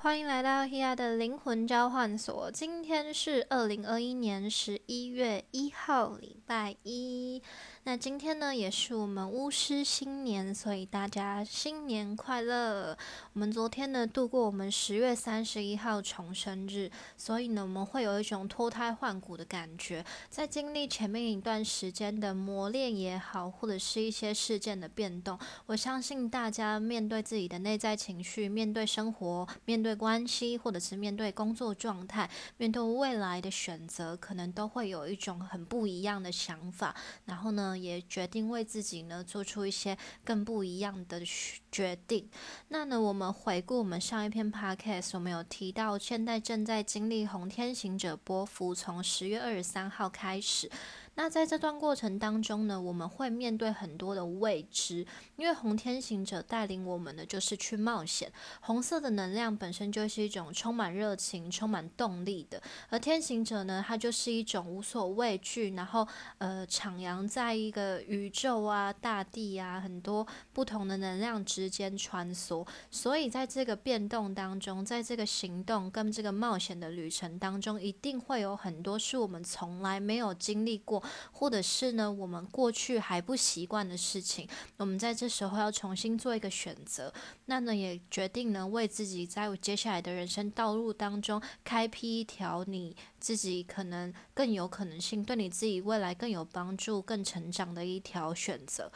[0.00, 2.48] 欢迎来到 Hia 的灵魂交换所。
[2.52, 7.42] 今天是二零二一年十一月一号，礼拜一。
[7.88, 12.94] 那今天呢，也是我们巫师新年，所以大家新年快乐。
[13.32, 20.04] 我们昨天呢，度过我们十月三十一号重生日，所以呢，我们会有一种脱胎换骨的感觉。
[20.28, 32.28] 在经历前面一段时间的磨练也好，或者是一些事件的变动，我相信大家面对自己的内在情绪，面对生活，面对关系，或者是面对工作状态，
[32.58, 36.94] 面对未来的选择，可能都会有一种很不一样的想法。
[37.24, 37.77] 然后呢？
[37.80, 41.22] 也决定为自己呢做出一些更不一样的
[41.70, 42.28] 决定。
[42.68, 50.70] 那呢，我们回顾我们上一篇 podcast，我们有提到，现在正在经历红天行者波幅，从十月二十三号开始。
[51.18, 55.04] 那在这段过程当中呢，我们会面对很多的未知，
[55.34, 58.32] 因为红天行者带领我们的就是去冒险。
[58.60, 66.06] 红色的能量本身就是一种充满热情、充满动力的，而天行者呢，它就是一种无所畏惧，然后
[66.38, 72.64] 呃徜徉在一个宇宙啊、大地啊很多不同的能量之间穿梭。
[72.92, 81.02] 所以在这个变动当中，在这个行动跟这个冒险的旅程当中，一定会有很多是我们从来没有经历过。
[81.32, 87.12] 或者是呢，我们过去还不习惯的事情，我们在这时候要重新做一个选择。
[87.46, 98.90] 那呢，也决定呢，为自己在接下来的人生道路当中开辟一条你自己可能更有可能性，对你自己未来更有帮助、更成长的一条选择。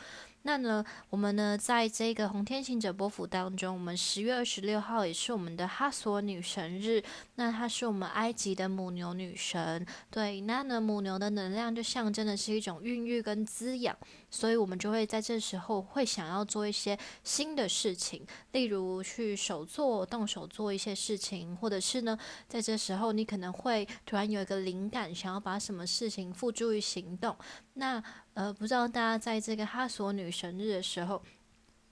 [0.44, 7.02] 那呢，我们呢，在这个红天行者波幅当中，我们十月二十六号也是我们的哈索女神日。
[7.36, 13.96] 那她是我们埃及的母牛女神，对，那呢，母牛的能量就象征的是一种孕育跟滋养，
[14.30, 22.18] 所以我们就会在这时候会想要做一些新的事情，例如去手做、动手做一些事情，或者是呢，
[22.48, 27.36] 在这时候你可能会突然有一个灵感，想要把什么事情付诸于行动。
[27.74, 28.02] 那
[28.34, 31.22] 呃，不知道大家在这个哈索女神日的时候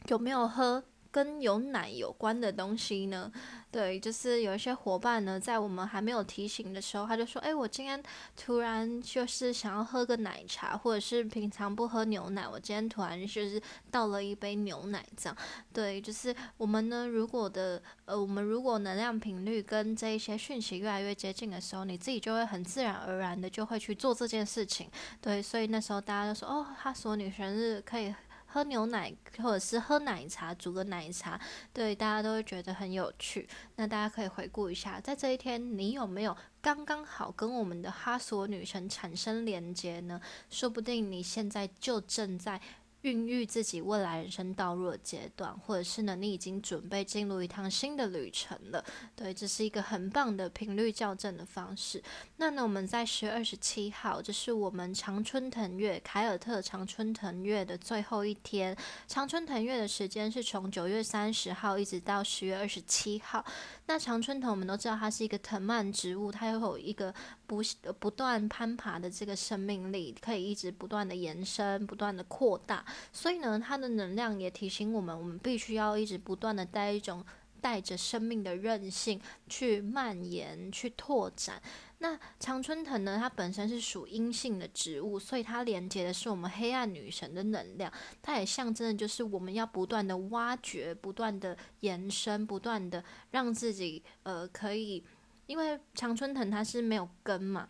[0.06, 0.82] 有没有喝？
[1.10, 3.30] 跟有奶有关的东西呢？
[3.70, 8.02] 对，就是有一些伙伴呢，在我们还没有提醒的时候，他就说：“哎，我今天
[8.36, 15.36] 突然就是想要喝个奶茶，或者是平常不喝牛奶，我今天突然就是倒了一杯牛奶这样。”
[15.72, 24.90] 对，就是我们呢，如果的呃，我们如果能量频率跟这一些讯息越来越接近的时候，你自己就会很自然而然的就会去做这件事情。
[25.20, 28.12] 对，所以那时候大家就说：“哦，他说女生日可以。”
[28.52, 31.40] 喝牛奶，或者是喝奶茶，煮个奶茶，
[31.72, 33.48] 对大家都会觉得很有趣。
[33.76, 40.20] 那大家可以回顾一下，在这一天，你有没有刚刚好跟我们的哈索女神产生连接呢？
[40.50, 42.60] 说不定你现在就正在。
[43.02, 48.84] 孕育自己未来人生道路的阶段，或者是呢，你已经准备进入一趟新的旅程了。
[49.16, 52.02] 对，这是一个很棒的频率校正的方式。
[52.36, 58.76] 那呢，我们在十月二十七号，这是我们常春藤月凯尔特常春藤月的最后一天。
[59.08, 63.42] 常春藤月的时间是从九月三十号一直到十月二十七号。
[63.86, 67.14] 那常春藤我们都知道，它是一个藤蔓植物，它有一个
[67.46, 67.62] 不
[67.98, 72.84] 不断攀爬的这个生命力，可以一直不断的延伸、不断的扩大。
[73.12, 77.24] 所以呢，它的能量也提醒我们，我们必须要一直不断的带一种
[77.60, 81.60] 带着生命的韧性去蔓延、去拓展。
[81.98, 87.92] 那常春藤呢，它本身是属阴性的植物，所以它连接的是我们黑暗女神的能量。
[88.22, 95.04] 它也象征的就是我们要不断的挖掘、不断的延伸、不断的让自己呃可以，
[95.46, 97.68] 因为常春藤它是没有根嘛，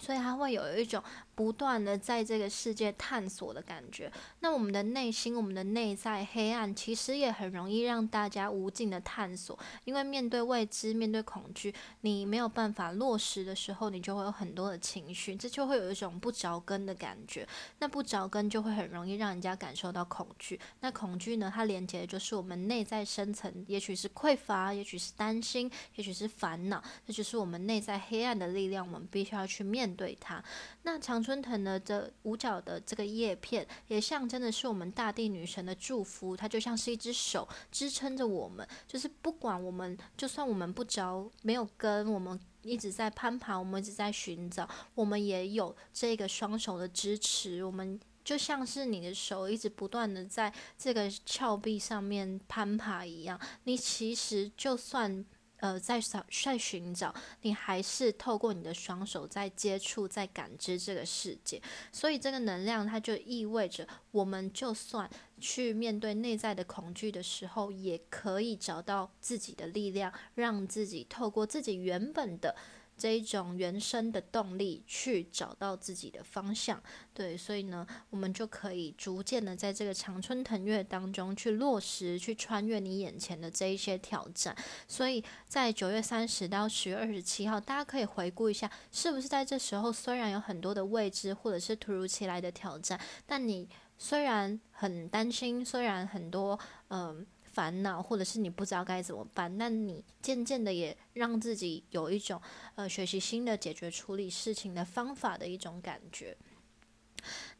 [0.00, 1.00] 所以它会有一种。
[1.42, 4.08] 不断的在这个世界探索的感觉，
[4.38, 9.58] 那我们的内心、我们的内在黑暗，其实也很容易让大家无尽的探索。
[9.84, 17.44] 因为面对未知、面对恐惧，你没有办法落实的时候，你就会有很多的情绪，这就会有一种不着根的感觉。
[17.80, 20.60] 那不着根就会很容易让人家感受到恐惧。
[20.78, 28.86] 那恐惧呢，它连接的就是我们内在深层，也许是匮乏，也许是担心，也许是烦恼，这就是我们内在黑暗的力量。
[28.86, 30.40] 我们必须要去面对它。
[30.84, 31.32] 那长春。
[31.32, 36.36] 春藤的这五角的这个叶片，也象征的是我们大地女神的祝福。
[36.36, 47.64] 它就像是一只手支撑着我们，就是不管我们，就算我们不着没有根，我们一直在攀爬，我们一直在寻找，我们也有这个双手的支持。
[47.64, 53.40] 我们就像是你的手一直不断的在这个峭壁上面攀爬一样。
[53.64, 55.24] 你其实就算。
[55.62, 61.62] 呃在找在寻找，你还是透过你的双手在接触、在感知这个世界。
[61.92, 65.08] 所以这个能量它就意味着，我们就算
[65.40, 72.56] 去面对内在的恐惧的时候，也可以找到自己的力量，让自己透过自己原本的。
[72.96, 76.80] 这一种原生的动力去找到自己的方向，
[77.12, 84.56] 对，所以呢，我们就可以逐渐的在这个长春藤月当中去落实，去穿越你眼前的这一些挑战。
[84.86, 93.68] 所以在九月三十到十月二十七号，大家可以回顾一下，是不是在这时候虽然有很多的未知或者是突如其来的挑战，但你
[93.98, 96.58] 虽然很担心，虽然很多
[96.88, 97.26] 嗯。
[97.52, 102.40] 烦恼，或者是你不知道该怎么办，那你渐渐的也让自己有一种
[102.74, 106.36] 呃学习新的解决处理事情的方法的一种感觉。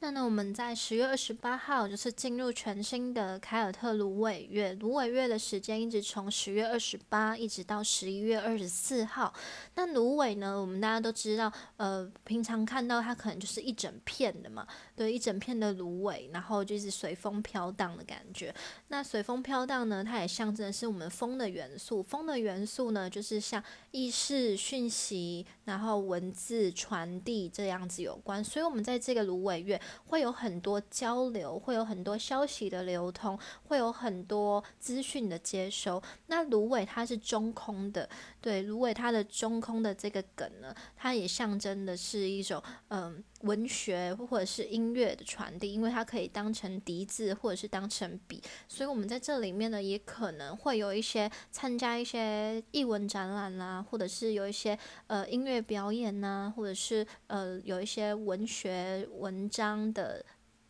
[0.03, 9.33] 那呢，我们在十月二十八号就是进入全新的凯尔特芦苇月，芦苇月的时间一直从十月二十八一直到十一月二十四号。
[9.77, 14.67] 那芦苇呢，我们大家都知道，呃，平常看到它可能就是一整片的嘛，
[14.97, 18.53] 对，一整片的芦苇，然后就是随风飘荡的感觉。
[18.89, 22.03] 那随风飘荡呢，它也象征的是我们风的元素。
[22.03, 23.63] 风的元素呢，就是像
[23.93, 28.43] 意识、讯息，然后文字传递这样子有关。
[28.43, 29.81] 所以，我们在这个芦苇月。
[30.07, 36.03] 会有很多交流，会有很多消息的流通，会有很多资讯的接收。
[36.27, 38.09] 那芦苇它是中空的，
[38.41, 48.43] 对，芦苇它的中空的这个梗呢，它也象征的是一种嗯文学或者是音乐的传递，因为它可以当成笛子或者是当成笔。
[48.67, 59.93] 所以我们在这里面呢，也可能会有一些参加一些译文展览啦，或者是有一些呃音乐表演呐，或者是呃有一些文学文章。
[59.93, 60.25] 的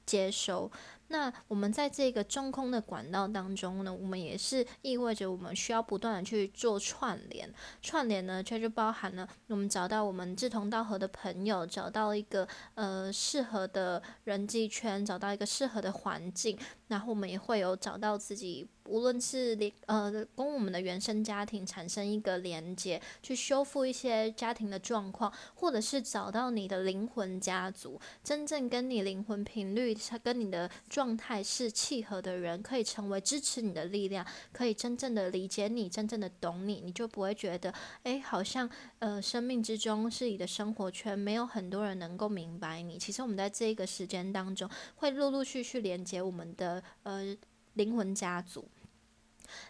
[0.05, 0.71] 接收，
[1.13, 18.67] 那我们在这个中空的管道当中呢，我们也是意味着我们需要不断的去做串联，串联呢，却就包含了我们找到我们志同道合的朋友，找到一个呃适合的人际圈，找到一个适合的环境，然后我们也会有找到自己。
[18.87, 38.71] 无论是连呃跟我们的原生家庭产生一个连接，去修复一些家庭的状况，或者是找到你的灵魂家族，真正跟你灵魂频率、跟你的状状态是契合的人，可以成为支持你的力量，可以真正的理解你，真正的懂你，你就不会觉得，哎，好像
[39.01, 42.97] 呃生命之中是你的生活圈，没有很多人能够明白你。
[42.99, 47.37] 其实我们在这一个时间当中，会陆陆续续连接我们的呃。
[47.75, 48.63] 灵魂家族。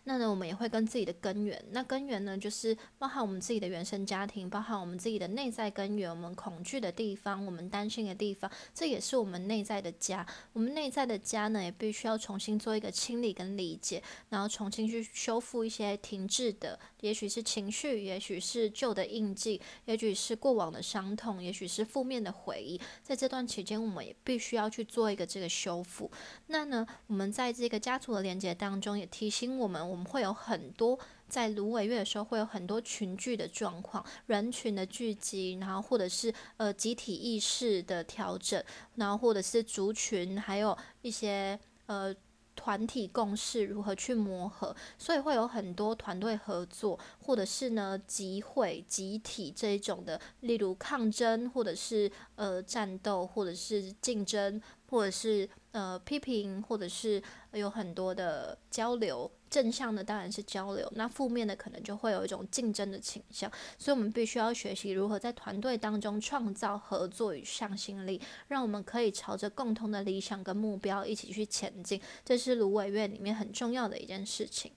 [0.05, 1.63] 那呢，我们也会跟自己的根源。
[1.71, 10.25] 那根源呢，就是包含我们自己的原生家庭，包含我们自己的内在根源，我们恐惧的地方，我们担心的地方，这也是我们内在的家。
[10.53, 22.81] 我们内在的家呢，也必须要重新做一个清理跟理解，然后重新去修复一些停滞的，也许是情绪，也许是旧的印记，也许是过往的伤痛，也许是负面的回忆。
[23.03, 26.09] 在这段期间，我们也必须要去做一个这个修复。
[26.47, 29.72] 那呢，我们在这个家族的连接当中，也提醒我。
[29.81, 30.99] 我们会有很多
[31.29, 38.63] 在芦苇月的时候，会有很多群聚的状况，人群的聚集，然后或者是呃集体意识的调整，
[38.97, 42.15] 然后或者是族群，还有一些呃
[42.55, 54.61] 团体共识如何去磨合，所以会有很多团队合作，或者是呢集会、集体这一种的，例如抗争，或者是呃战斗，或者是竞争，
[54.91, 57.23] 或者是呃批评，或者是
[57.53, 59.31] 有很多的交流。
[59.53, 74.73] 正向的当然是交流，那负面的可能就会有一种竞争的倾向，所以我们必须要学习如何在团队当中创造合作与向心力，让我们可以朝着共同的理想跟目标一起去前进，这是芦苇月里面很重要的一件事情。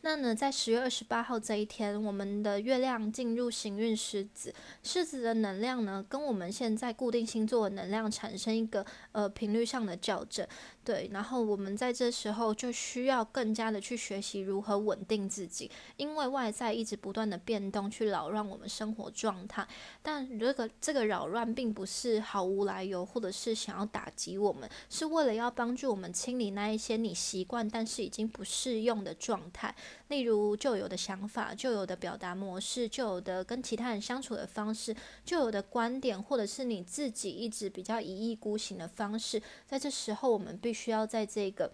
[0.00, 10.46] 那呢，在十月二十八号这一天，我们的月亮进入行运狮子，狮子的能量呢，跟我们现在固定星座的能量产生一个呃频率上的校正。
[10.88, 19.68] 对，然后我们在这时候就需要更加的去学习如何稳定自己，因为外在一直不断的变动，去扰乱我们生活状态。
[20.00, 29.74] 但这个这个扰乱并不是毫无来由，或者是想要打击我们，是为了要帮助我们清理那一些你习惯但是已经不适用的状态，
[30.08, 39.40] 例如旧有的想法、旧有的表达模式、旧有的跟其他人相处的方式、旧有的观点，或者是你自己一直比较一意孤行的方式。
[39.66, 41.70] 在这时候，我们必须要在这个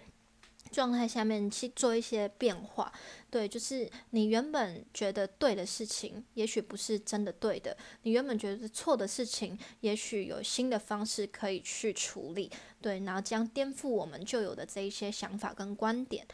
[0.72, 2.92] 状态下面去做一些变化。
[3.30, 12.50] 对，就是你原本觉得对的事情，也许不是真的对的；你原本觉得错的事情，也许有新的方式可以去处理。
[12.80, 16.26] 对，然后将颠覆我们旧有的这一些想法跟观点。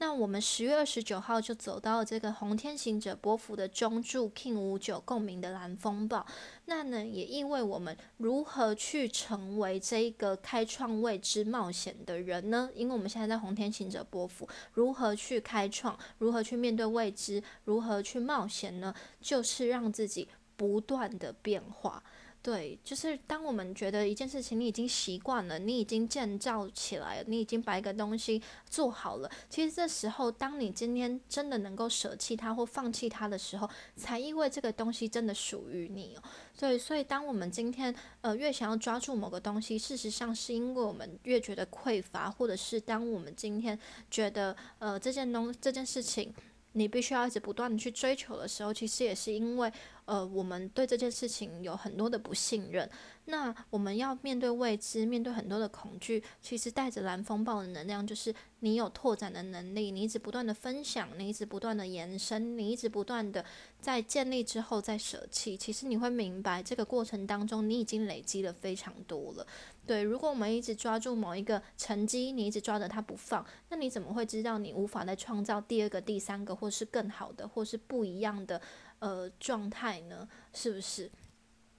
[0.00, 6.24] 那我们十月二十九号就走到了这个红天行者波幅的中柱 King 五九共鸣的蓝风暴。
[6.66, 12.70] 那呢，也意味我们如何去成为这一个开创未知冒险的人呢？
[12.74, 18.94] 因为我们现在在红天行者波幅，如何去开创，如何去面对未知，如何去冒险呢？
[19.20, 22.02] 就是让自己不断的变化。
[22.48, 36.22] 对，就是当我们觉得一件事情你已经习惯了，你已经建造起来了，你已经把一个东西做好了，其实这时候，当你今天真的能够舍弃它或放弃它的时候，才意味这个东西真的属于你哦。
[36.58, 43.78] 对，所以当我们今天呃越想要抓住某个东西，事实上是因为我们越觉得匮乏，或者是当我们今天
[44.10, 46.32] 觉得呃这件东这件事情。
[46.72, 49.72] 你必须要一直不断的去追求的时候，其实也是因为，
[50.04, 52.88] 呃，我们对这件事情有很多的不信任。
[53.24, 63.44] 那我们要面对未知，面对很多的恐惧，其实带着蓝风暴的能量，就是你有拓展的能力，你一直不断的分享，你一直不断的延伸，你一直不断的
[63.80, 65.56] 在建立之后再舍弃。
[65.56, 69.46] 其实你会明白，这个过程当中，你已经累积了非常多了。
[69.88, 78.60] 对，如果我们一直抓住某一个成绩，你一直抓着它不放，那你怎么会知道你无法再创造第二个、第三个，或是更好的，或是不一样的
[78.98, 80.28] 呃状态呢？
[80.52, 81.10] 是不是？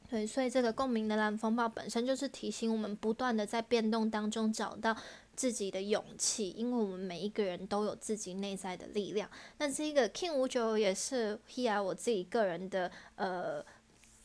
[0.10, 4.98] 对，所以这个共鸣的蓝风暴本身就是提醒我们，不断的在变动当中找到
[5.36, 9.30] 自己的勇气，因为我们每一个人都有自己内在的力量。
[9.60, 13.63] 那这个 King 五九也是 Here 我自己个人的呃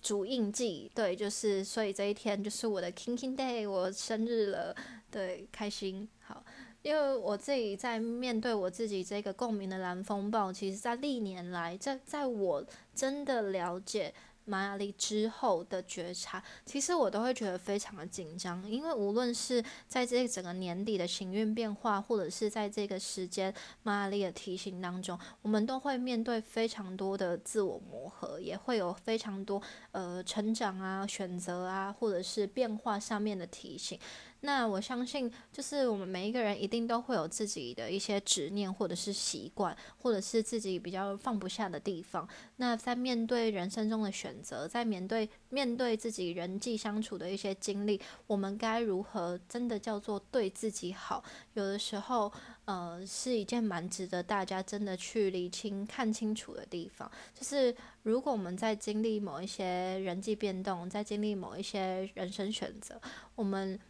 [0.05, 4.77] 主印记，对，就是所以这一天就是我的 King King Day，我生日了，
[5.11, 6.45] 对，开心好，
[6.83, 12.63] 因为我自己在面对我自己这个共鸣的蓝风暴，其实在历年来，在在我
[12.95, 14.13] 真的了解。
[14.45, 33.99] 玛雅丽之后的觉察，其实我都会觉得非常的紧张，因为无论是在这整个年底的行运变化，或者是在这个时间玛雅丽的提醒当中，我们都会面对非常多的自我磨合，也会有非常多呃成长啊、选择啊，或者是变化上面的提醒。
[34.45, 42.29] 那我相信，就是我们每一个人一定都会有自己的一些执念，或者是习惯，或者是自己比较放不下的地方。
[42.57, 51.25] 那在面对人生中的选择，在面对面对自己人际相处的一些经历，我们该如何真的叫做对自己好？
[51.55, 52.31] 有的时候，
[52.67, 57.11] 呃，是一件蛮值得大家真的去理清、看清楚的地方。
[57.33, 59.65] 就是如果我们在经历某一些
[60.01, 63.01] 人际变动，在经历某一些人生选择，
[63.37, 63.81] 我们。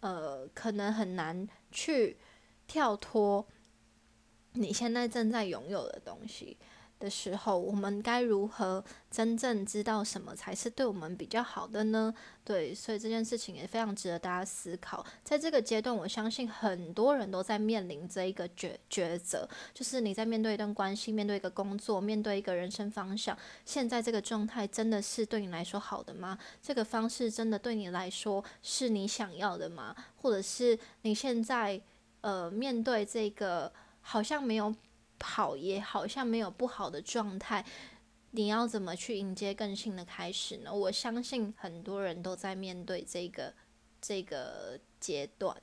[0.00, 2.16] 呃，可能很难去
[2.66, 3.46] 跳脱
[4.52, 6.56] 你现在正在拥有的东西。
[7.00, 12.14] 的时候，我们该如何真正知道什么才是对我们比较好的呢？
[12.44, 15.04] 对，所以这件事情也非常值得大家思考。
[15.24, 26.38] 在这个阶段，我相信很多人都在面临这一个抉抉择，就是你在面对一段关系、面对一个工作、面对一个人生方向，现在这个状态真的是对你来说好的吗？
[26.60, 29.96] 这个方式真的对你来说是你想要的吗？
[30.16, 31.80] 或者是你现在
[32.20, 34.74] 呃面对这个好像没有。
[35.20, 37.64] 好也好像没有不好的状态，
[38.32, 40.74] 你要怎么去迎接更新的开始呢？
[40.74, 43.54] 我相信很多人都在面对这个
[44.00, 45.56] 这个阶段。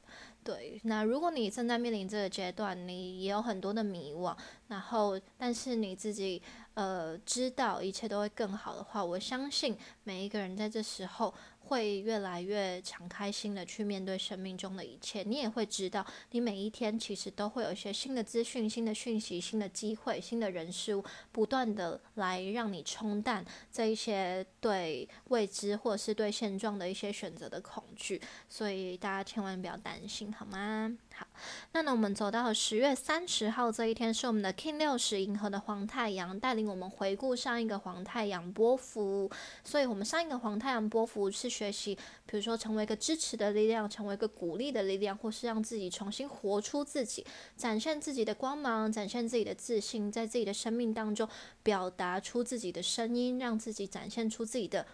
[0.44, 4.36] 对，那如果你正在面临这个阶段，你也有很多的迷惘，
[4.68, 6.42] 然后但是你自己
[6.74, 11.34] 呃知道一切都会更好的话，我相信每一个人在这时候。
[11.68, 30.98] 会越来越敞开心的去面对生命中的一切，你也会知道，你每一天其实都会有一些新的资讯、新的讯息、新的机会、新的人事物，不断的来让你冲淡这一些对未知或者是对现状的一些选择的恐惧，所以大家千万不要担心，好吗？
[31.18, 31.26] 好，
[31.74, 39.30] 那呢，我们走到十月三十号这一天，是我们的 King 六十银河的黄太阳带领我们回顾上一个黄太阳波幅，
[39.64, 41.48] 所以我们上一个黄太阳波幅是。
[41.58, 41.96] 学习，
[42.28, 51.28] 比如说成为一个支持的力量，成为一个鼓励的力量，或是让自己重新活出自己，展现自己的光芒，展现自己的自信，在自己的生命当中
[51.64, 54.86] 表达出自己的声音，让自己展现出自己的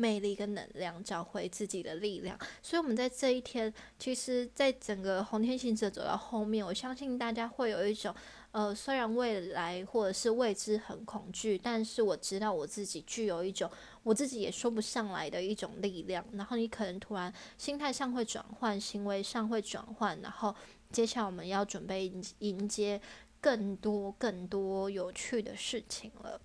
[0.00, 2.38] 魅力跟能量，找回自己的力量。
[2.62, 8.14] 所以，我们在这一天，其实，在整个红天行者走到后面，我相信大家会有一种。
[8.52, 13.70] 呃，虽然未来或者是未知很恐惧，但是我知道我自己具有一种
[14.02, 16.24] 我自己也说不上来的一种力量。
[16.32, 20.52] 然后你可能突然心态上会转换，行为上会转换，然后
[20.90, 23.00] 接下来我们要准备迎接
[23.40, 26.40] 更多更多有趣的事情了。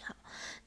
[0.00, 0.16] 好，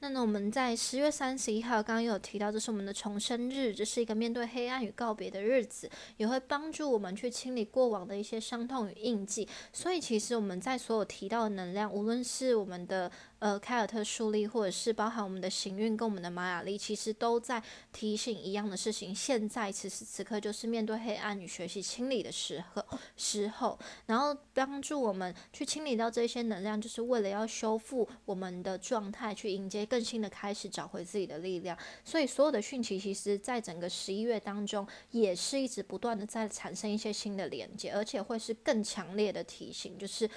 [0.00, 9.48] 那呢，我们在十月三十一号刚刚有提到，这是我们的重生日，这是一个面对黑暗与告别的日子，也会帮助我们去清理过往的一些伤痛与印记。
[9.72, 13.10] 所以，其实我们在所有提到的能量，无论是我们的。
[13.38, 19.14] 呃，凯尔特树立，或者是包含我们的行运跟我们的玛雅历，其实都在提醒一样的事情。
[19.14, 22.82] 现在此时此刻，就是面对黑暗与学习清理的时候，
[23.14, 31.76] 时候，然后帮助我们去清理到这些能量，就是为了要修复我们的状态，去迎接更新的开始，找回自己的力量。
[32.04, 40.30] 所以，所有的讯息，其实在整个十一月当中，也是一直不断的在产生一些新的连接，而且会是更强烈的提醒，就是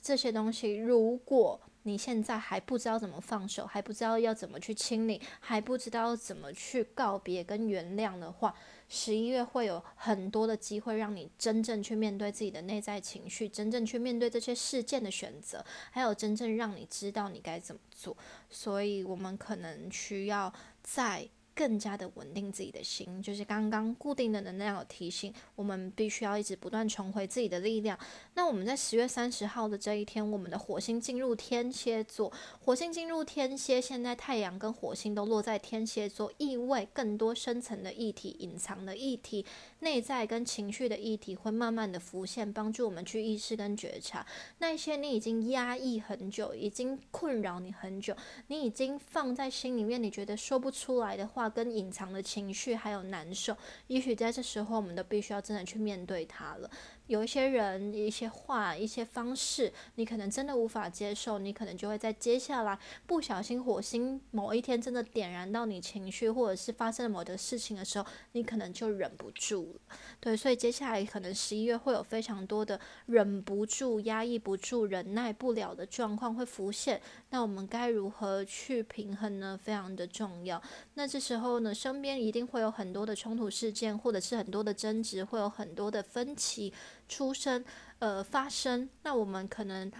[0.00, 1.60] 这些东西，如果。
[1.84, 8.54] 你现在还不知道怎么放手，还不知道要怎么去清理，还不知道怎么去告别跟原谅的话，
[8.88, 18.16] 十一月会有很多的机会让你真正去面对自己的内在情绪，真正去面对这些事件的选择，还有真正让你知道你该怎么做。
[18.50, 20.52] 所以，我们可能需要
[20.82, 21.28] 在。
[21.58, 27.98] 更加的稳定自己的心，就是刚刚固定的能量有提醒，我们必须要一直不断重回自己的力量。
[28.34, 32.32] 那我们在十月三十号的这一天，我们的火星进入天蝎座，
[32.64, 39.44] 火星进入天蝎，现在太阳跟火星都落在天蝎座，意味更多深层的议题、隐藏的议题、
[39.80, 44.24] 内在跟情绪的议题会慢慢的浮现，帮助我们去意识跟觉察
[44.58, 48.16] 那些你已经压抑很久、已经困扰你很久、
[48.46, 51.48] 你已经放在心里面，你觉得说不出来的话。
[51.48, 53.56] 跟隐藏的情绪还有难受，
[53.86, 56.70] 也许在这时候，我们都必须要真的去面对它了。
[57.08, 69.96] 有一些人、一些话、一些方式，你可能真的无法接受，你可能就会在接下来不小心火星某一天真的点燃到你情绪，或者是发生了某的事情的时候，你可能就忍不住了。
[70.20, 77.00] 对，所以接下来可能十一月会有非常多的忍不住、压抑不住、忍耐不了的状况会浮现。
[77.30, 79.58] 那我们该如何去平衡呢？
[79.62, 80.62] 非常的重要。
[80.94, 86.72] 那这时候呢，身边一定会有很多的冲突事件，或者是很多的争执，会有很多的分歧。
[87.06, 87.64] 出生，
[87.98, 89.90] 呃，发生，那我们可能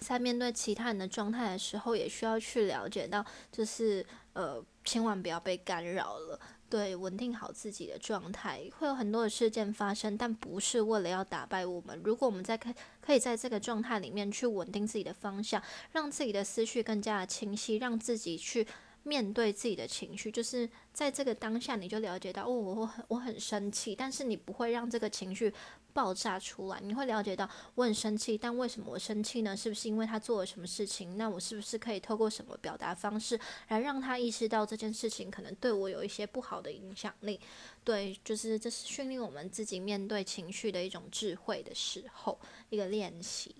[0.00, 6.40] 在面对其他人的状态的时候，也需要去了解到，就是呃，千万不要被干扰了，
[6.72, 8.62] 对，稳定好自己的状态。
[8.78, 12.00] 会有很多的事件发生，但不是为了要打败我们。
[12.02, 18.66] 如果我们在可可以在这个状态里面去稳定自己的方向，让自己的思绪更加的清晰，让自己去。
[19.04, 25.52] 面对自己的情绪，就是在这个当下，你就了解到，哦，我很我很生气，但是你不会让这个情绪
[25.92, 26.80] 爆炸出来。
[26.80, 29.56] 你会了解到，我很生气，但为什么我生气呢？
[29.56, 31.16] 是不是因为他做了什么事情？
[31.16, 37.38] 那我是不是可以透过什么表达方式来让他意识到这件事情可能对我有一些不好的影响力？
[37.84, 42.38] 对，就是这是训练我们自己面对情绪的一种智慧的时候，
[42.70, 43.54] 一个练习。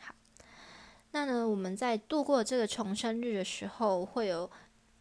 [0.00, 0.14] 好，
[1.12, 4.50] 那呢，我们在度过这个重生日的时候，会有。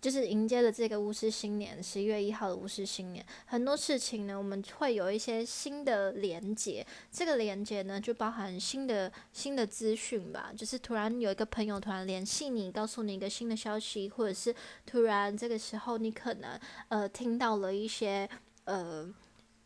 [0.06, 6.86] 就是迎接了这个巫师新年，十一月一号的巫师新年，很多事情呢，我们会有一些新的连接。
[7.12, 10.54] 这个连接呢，就包含新的新的资讯吧。
[10.56, 14.54] 就是突然有一个朋友突然联系你，告诉你一个新的消息，或者是
[14.86, 18.30] 突然这个时候你可能呃听到了一些
[18.65, 19.12] 呃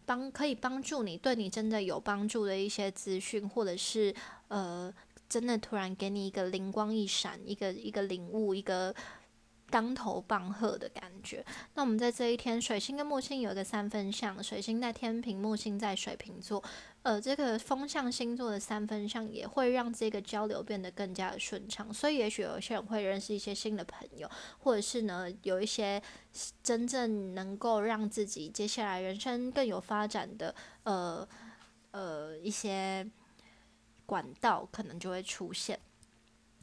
[0.05, 4.15] 帮可以帮助你，对你真的有帮助的一些资讯，或者是
[4.47, 4.89] 呃
[5.27, 8.95] 真的突然给你一个灵光一闪，一个一个领悟，一个。
[9.69, 11.45] 当头棒喝的感觉。
[11.75, 16.63] 那我们在这一天，水星跟木星有一个三分相，水星在天平，木星在水瓶座。
[17.01, 21.93] 呃，这个风象星座的三分相也会让这个交流变得更加的顺畅。
[21.93, 24.29] 所以，也许有些人会认识一些新的朋友，
[24.59, 26.01] 或者是呢，有一些
[26.61, 30.53] 真正能够让自己接下来人生更有发展的
[30.83, 31.27] 呃
[31.91, 33.09] 呃一些
[34.05, 35.79] 管道，可能就会出现。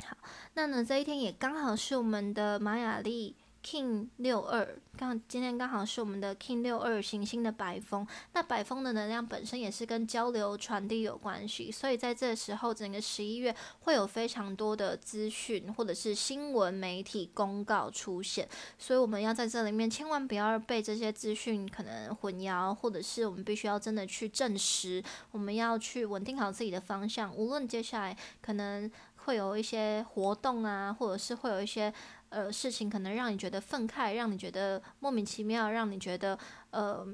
[0.05, 0.17] 好，
[0.55, 8.07] 那呢，这一天也刚好是我们的玛雅历 King 六二，刚今天刚好是我们的 King 六二行星的白风。
[8.33, 28.89] 那白风的能量本身也是跟交流传递有关系，所以在这时候，整个十一月会有非常多的资讯或者是新闻媒体公告出现，所以我们要在这里面千万不要被这些资讯可能混淆，或者是我们必须要真的去证实，我们要去稳定好自己的方向，无论接下来可能。
[29.27, 31.93] 会有一些活动啊，或者是会有一些
[32.29, 36.39] 呃事情，可能让你觉得愤慨，让你觉得莫名其妙，让你觉得
[36.71, 37.05] 呃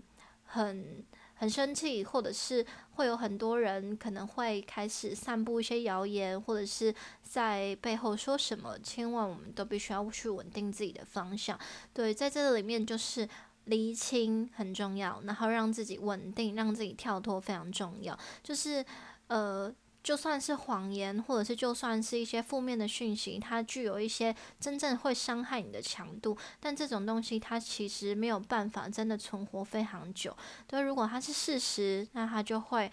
[0.45, 1.03] 很
[1.37, 2.65] 很生气，或者是
[2.97, 8.79] 会有很多人可能会开始散布一些谣言，或者是在背后说什么。
[8.81, 11.59] 千万我们都必须要去稳定自己的方向。
[11.95, 13.27] 对，在这里面就是
[13.65, 18.17] 厘清很重要，然后让自己稳定，让自己跳脱非常重要。
[18.43, 18.85] 就是
[19.29, 19.75] 呃。
[20.03, 30.37] 就算是谎言，或者是就算是一些负面的讯息，它具有一些真正会伤害你的强度，但这种东西它其实没有办法真的存活非常久。
[30.67, 32.91] 对，如果它是事实，那它就会，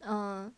[0.00, 0.52] 嗯。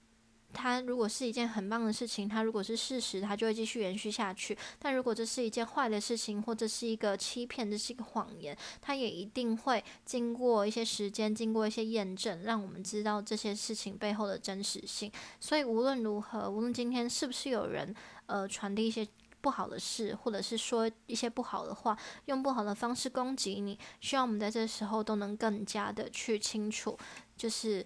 [0.52, 4.56] 它如果是一件很棒的事情，它如果是事实，它就会继续延续下去。
[4.78, 15.10] 但如果这是一件坏的事情，或者是一个欺骗，这是一个谎言，它也一定会经过一些时间，经过一些验证，让我们知道这些事情背后的真实性。
[15.40, 17.94] 所以无论如何，无论今天是不是有人
[18.26, 19.06] 呃传递一些
[19.40, 26.98] 不好的事，或者是说一些不好的话，用不好的方式攻击你，希望我们在这时候都能更加的去清楚，
[27.36, 27.84] 就是。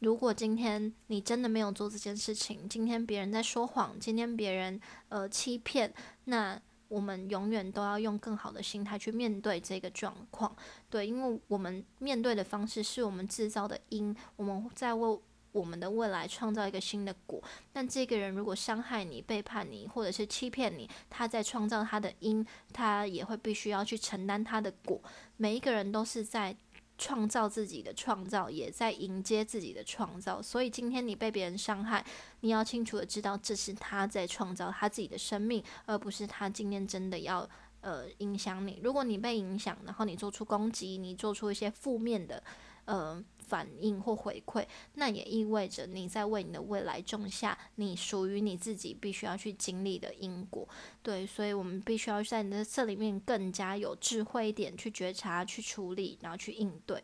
[0.00, 4.78] 如果今天你真的没有做这件事情，今天别人在说谎，今天别人
[5.08, 5.92] 呃欺骗，
[6.24, 10.54] 那我们永远都要用更好的心态去面对这个状况。
[10.90, 15.18] 对，因为我们面对的方式是我们制造的因，我们在为
[15.52, 17.42] 我们的未来创造一个新的果。
[17.72, 25.00] 但这个人如果伤害你、背叛你，或者是欺骗你，他在创造他的因，他也会必须要去承担他的果。
[25.38, 26.54] 每一个人都是在。
[26.98, 30.40] 创造自己的创造，也在迎接自己的创造。
[30.40, 32.04] 所以今天你被别人伤害，
[32.40, 37.48] 你要清楚的知道，这是他在创造他自己的生命，而不是他今天真的要
[37.80, 38.80] 呃影响你。
[38.82, 42.42] 如果你被影响，然后你做出攻击，你做出一些负面的
[42.84, 43.22] 呃。
[43.46, 50.68] 反应或回馈，那也意味着你在为你的未来种下你属于你自己必须要去经历的因果。
[51.02, 57.02] 对，所以我们必须要在你的这里面更加有智慧一点，去觉察、去处理，然后去应对。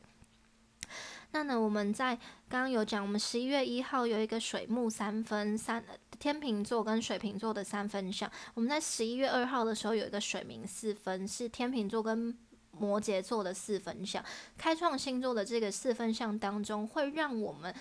[1.30, 2.14] 那呢，我们在
[2.48, 5.82] 刚刚有讲，我们十一月一号有一个水木三分三
[6.18, 8.30] 天秤座跟水瓶座的三分相。
[8.54, 12.36] 我们在十一月二号的时候有一个水明四分，是天秤座跟。
[12.82, 14.24] 摩羯座的四分相，
[14.58, 17.72] 开创星座的这个四分相当中，会让我们。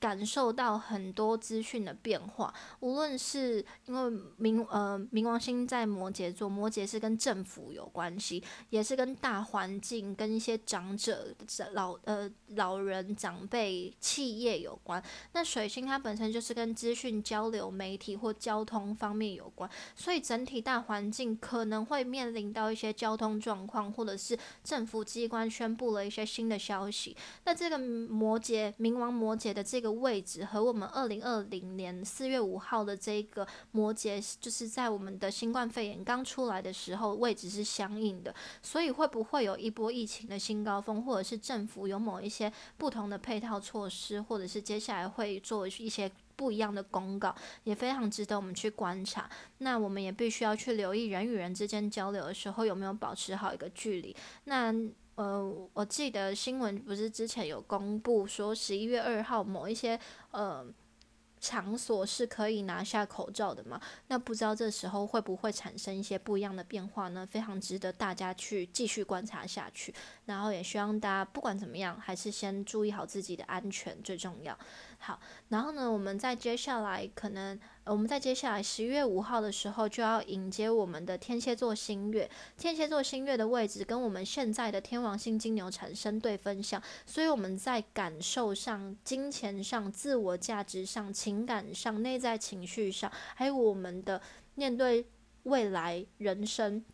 [0.00, 11.36] 感受到很多资讯的变化，无论是因为冥呃冥王星在摩羯座，摩羯是跟政府有关系，也是跟大环境、跟一些长者、
[11.72, 15.02] 老呃老人、长辈、企业有关。
[15.34, 27.14] 那水星它本身就是跟资讯交流、媒体或交通方面有关，所以整体大环境可能会面临到一些交通状况，或者是政府机关宣布了一些新的消息。
[27.44, 29.89] 那这个摩羯冥王摩羯的这个。
[29.90, 38.34] 位置和我们二零二零年四月五号的这个摩羯，就是在我们的新冠肺炎刚出来的时候，位置是相应的。
[38.62, 49.28] 所以会不会有一波疫情的新高峰，或者是政府有某一些不同的配套措施，或者是接下来会做一些不一样的公告，也非常值得我们去观察。
[49.58, 54.14] 那我们也必须要去留意人与人之间交流的时候有没有保持好一个距离。
[54.44, 54.72] 那
[55.20, 60.64] 呃，我记得新闻不是之前有公布说十一月二号某一些呃
[61.38, 63.78] 场所是可以拿下口罩的嘛？
[64.08, 67.26] 那不知道这时候会不会产生一些不一样的变化呢？
[67.30, 69.92] 非常值得大家去继续观察下去。
[70.24, 74.58] 然后也希望大家不管怎么样，还是先注意好自己的安全最重要。
[75.02, 82.30] 好，然后呢，我们在接下来可能，我们在接下来十一月五号的时候就要迎接我们的天蝎座新月。
[82.58, 94.20] 天蝎座新月的位置跟我们现在的天王星金牛产生对分相，所以我们在感受上、金钱上、自我价值上、情感上、内在情绪上，还有我们的
[94.56, 95.06] 面对
[95.44, 96.84] 未来人生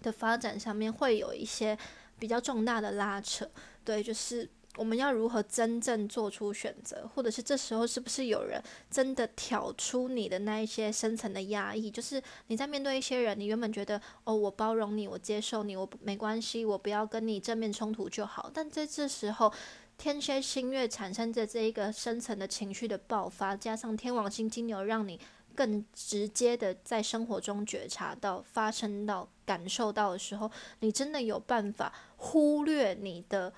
[0.00, 1.76] 的发展上面，会有一些
[2.18, 3.46] 比较重大的拉扯。
[3.84, 4.48] 对，就是。
[4.76, 11.90] 我们要如何真正做出选择，或者是这时候是不是有人真的挑出你的那一些深层的压抑？
[11.90, 18.50] 就是你在面对一些人，你原本觉得哦，我包容你，我接受你，我没关系，我不要跟你正面冲突就好。
[18.54, 19.52] 但在这时候，
[19.98, 25.20] 天蝎星月产生的这一个深层的情绪的爆发，加上天王星金牛，让你
[25.54, 33.52] 更直接的在生活中觉察到、发生到、感受到的时候，你真的有办法忽略你的。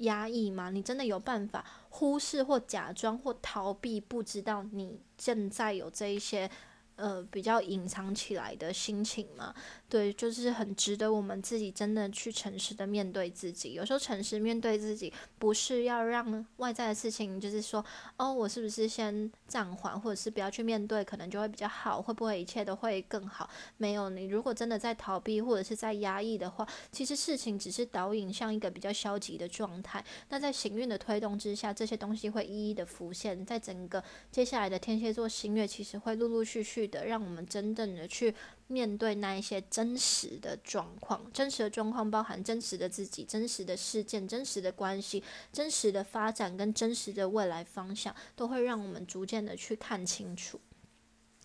[0.00, 0.70] 压抑吗？
[0.70, 4.00] 你真的有办法忽视或假装或逃避？
[4.00, 6.50] 不知道你正在有这一些。
[6.96, 9.54] 呃，比较隐藏起来的心情吗，
[9.90, 13.74] 对，就是很值得我们自己真的去诚实的面对自己。
[13.74, 17.84] 有时候诚实面对自己，不是要让外在的事情，就是说，
[18.16, 22.00] 哦，我是不是先暂缓，或者是不要去面对，可能就会比较好？
[22.00, 23.48] 会不会一切都会更好？
[23.76, 30.04] 没有，你如果真的在逃避或者是在压抑的话，其实事情只是导引向一个比较消极的状态。
[30.28, 36.80] 那在行运的推动之下，这些东西会一一的浮现，在整个接下来的天蝎座星月，其实会陆陆续续。
[36.90, 38.34] 的，让我们真正的去
[38.70, 41.20] 面对那一些真实的状况。
[41.32, 50.60] 真实的状况包含真实的自己、真实的事件、真实的关系、真实的发展跟真实的未来方向，都会让我们逐渐的去看清楚。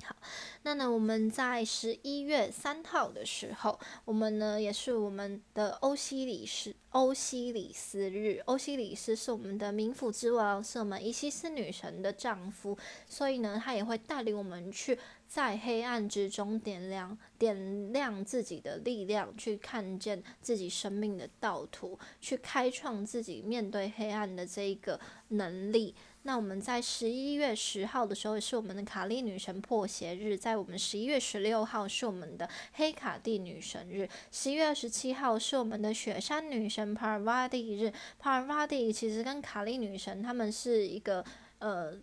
[0.08, 0.16] 好，
[0.62, 8.40] 那呢，我们在十一月三号的时候，我们呢也是我们的欧西里斯欧西里斯日。
[8.46, 12.78] 欧西里斯是我们的冥府之王，是我们伊西斯女神的丈夫，
[13.10, 14.96] 所以呢，他也会带领我们去
[15.28, 25.96] 在黑暗之中点亮点亮自己的力量，去看见自己生命的道途，去开创自己面对黑暗的这一个能力。
[26.28, 37.94] 那我们在十一月十号的时候是我们的卡利女神破邪日，在我们十一月十六号是我们的黑卡蒂女神日，十一月二十七号是我们的雪山女神帕尔瓦蒂日。
[38.18, 41.24] 帕尔瓦蒂其实跟卡利女神他们是一个
[41.60, 41.96] 呃，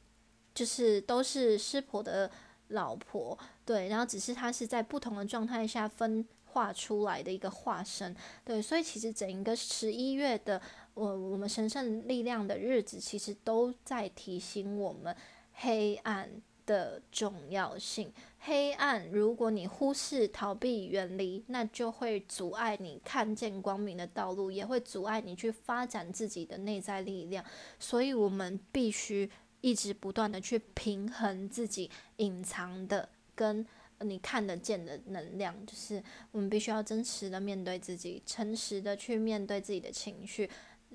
[0.55, 2.31] 就是都是湿婆的
[2.69, 10.63] 老婆，对，然后只是她是在不同的状态下分化出来的一个化身，对，所以其实整一个十一月的。
[10.95, 15.15] 我我们神圣力量的日子，其实都在提醒我们
[15.53, 16.29] 黑暗
[16.67, 18.13] 的重要性。
[18.41, 27.45] 黑暗，如果你忽视、逃避、远离，那就会阻碍你看见光明的道路，也会阻碍你去发展自己的内在力量。
[27.79, 33.65] 所以，我们必须一直不断的去平衡自己隐藏的跟
[34.01, 35.55] 你看得见的能量。
[35.65, 36.03] 就是
[36.33, 40.51] 我们必须要真实的面对自己，诚实的去面对自己的情绪。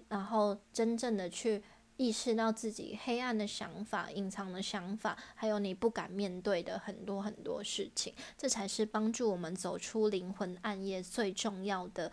[0.09, 1.63] 然后真正的去
[1.97, 12.11] 意识到自己黑暗的想法、隐藏的想法，还有你不敢面对的很多很多事情，这才是帮助我们走出灵魂暗夜最重要的。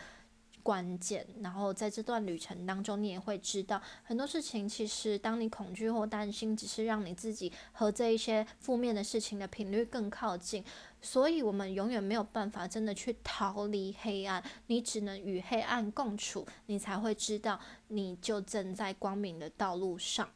[0.63, 4.67] 关键，然后在这段旅程当中，你也会知道很多事情。
[4.67, 10.65] 其实，当你恐惧或担心，只是让你自己和这一些负面的事情的频率更靠近。
[11.05, 20.29] 所以，我们永远没有办法真的去逃离黑暗，你只能与黑暗共处，你才会知道你就正在光明的道路上。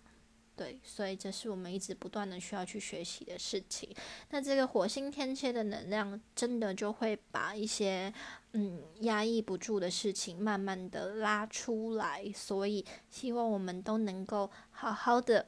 [0.55, 3.89] 对，所以这是我们一直不断的需要去学习的事情。
[4.31, 8.13] 那这个火星天蝎的能量，真的就会把一些
[8.55, 12.29] 嗯压抑不住的事情，慢慢的拉出来。
[12.35, 15.47] 所以希望我们都能够好好的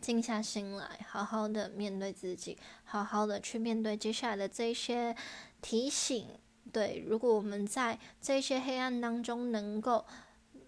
[0.00, 5.14] 静下心来，好好的面对自己，好好的去面对接下来的这些
[5.60, 6.26] 提醒。
[6.72, 10.04] 对，如果我们在这些黑暗当中能够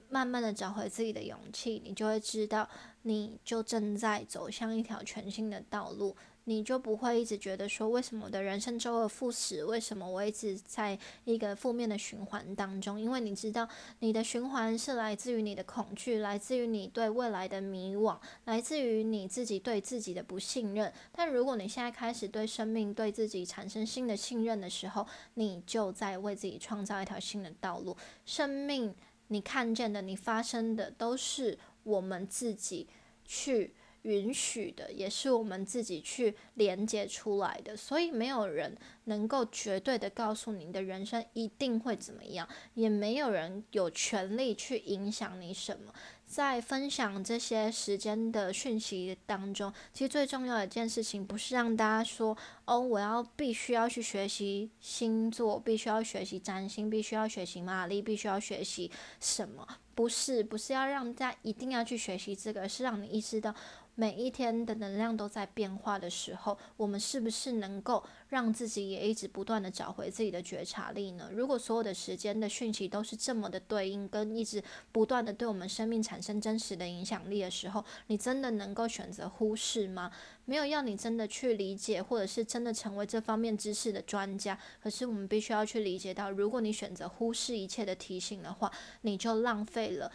[0.08, 2.68] 慢慢的找回自己的勇气，你就会知道。
[3.04, 9.64] 你就正在走向一条全新的道路，你就不会一直觉得说，为什么我的人生周而复始？
[9.64, 13.00] 为什么我一直在一个负面的循环当中？
[13.00, 13.68] 因为你知道，
[14.00, 20.92] 你的循环是来自于你的恐惧，来自于你对未来的迷惘，来自于你自己对自己的不信任。
[21.12, 27.96] 但如果你现在开始对生命、对自己产生新的信任的时候，你就在为自己创造一条新的道路。
[28.24, 28.94] 生命，
[29.28, 31.58] 你看见的、你发生的，都是。
[31.84, 32.86] 我们自己
[33.24, 45.92] 去允许的，也是我们自己去连接出来的，所以没有人能够绝对的告诉你的人生一定会怎么样，也没有人有权利去影响你什么。
[46.24, 52.34] 在分享这些时间的讯息当中，其实最重要的一件事情，不是让大家说
[52.64, 59.66] 哦，我要必须要去学习星座，必须要学习占星，必须要学习玛丽，必须要学习什么？
[59.94, 63.54] 不是，不是要让大家一定要去学习这个，是让你意识到。
[63.94, 71.28] 每一天的能量都在变化的时候，我们是不是能够让自己也一直不断的找回自己的觉察力呢？
[71.32, 80.10] 如果所有的时间的讯息都是这么的对应，跟一直不断的对我们生命产生真实的影响力的时候，你真的能够选择忽视吗？
[80.46, 84.58] 没有要你真的去理解，或者是真的成为这方面知识的专家。
[84.82, 90.10] 可是我们必须要去理解到，如果你选择忽视一切的提醒的话，你就浪费了。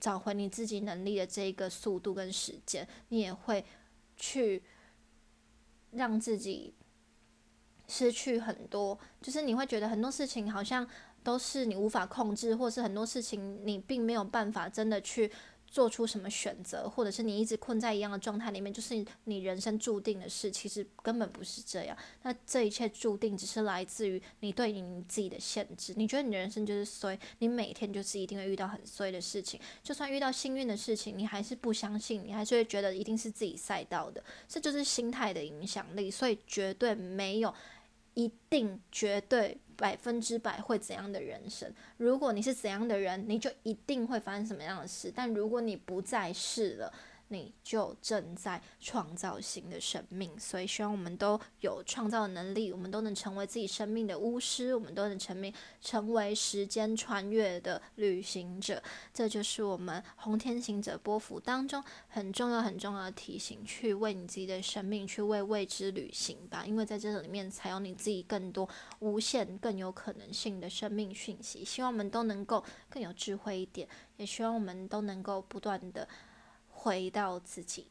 [0.00, 3.64] 找回你自己能力的这一个速度跟时间，你也会
[4.16, 4.62] 去
[5.92, 6.74] 让自己
[7.86, 10.86] 失去很多，就是你会觉得很多事情好像
[11.22, 15.30] 都是你无法控制，或是很多事情你并没有办法真的去。
[15.70, 21.96] 做出什么选择，或者是你一直困在一样的状态里面，就是你人生注定的事，其实根本不是这样。
[22.22, 25.92] 那这一切注定只是来自于你对你自己的限制。
[25.96, 29.60] 你觉得你的人生就是衰，你每天就是一定会遇到很衰的事情。
[29.82, 34.22] 就算遇到幸运的事情，你还是不相信，你还是会觉得一定是自己赛道的。
[34.48, 37.54] 这就是心态的影响力，所以绝对没有
[38.18, 39.56] 一定绝对。
[39.78, 41.72] 百分之百会怎样的人生？
[41.98, 45.12] 如果你是怎样的人，你就一定会发生什么样的事。
[45.14, 46.92] 但如果你不再是了，
[47.28, 50.38] 你就正在创造新的生命。
[50.38, 58.82] 所以希望我们都有创造能力，我们都能成为自己生命的巫师，我们都能成名成为时间穿越的旅行者。
[59.12, 68.68] 这就是我们红天行者波幅当中很重要很重要的提醒：去为你自己的生命去为未知旅行吧，因为在这里面才有你自己更多
[69.00, 71.64] 无限更有可能性的生命讯息。
[71.64, 76.08] 希望我们都能够更有智慧一点，也希望我们都能够不断的
[76.78, 77.88] 回到自己。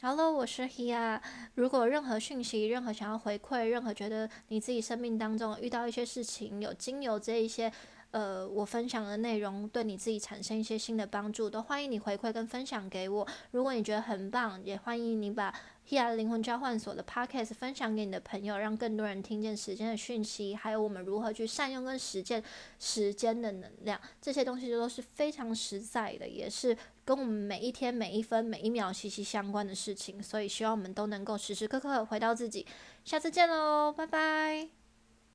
[0.00, 1.20] Hello，我是 Hia。
[1.54, 7.70] 如果任何讯息、任何想要回馈、任何觉得你自己生命当中遇到一些事情，有经由这一些
[8.10, 13.28] 呃我分享的内容，对你自己产生一些新的帮助，都欢迎你回馈跟分享给我。
[13.50, 15.54] 如果你觉得很棒，也欢迎你把。
[15.88, 22.40] Hia 灵魂交换所的 Podcast 分享给你的朋友，让更多人听见时间的讯息，还有我们如何去善用跟实践
[22.78, 30.22] 时间的能量，这些东西都是非常实在的，也是跟我们每一天每一分每一秒息息相关的事情。
[30.22, 32.66] 所以希望我们都能够时时刻刻回到自己。
[33.04, 34.81] 下次见喽，拜拜。